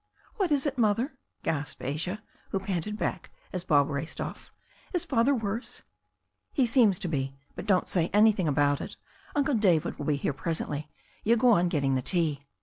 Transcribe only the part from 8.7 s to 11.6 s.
it. Uncle David will be here presently. You go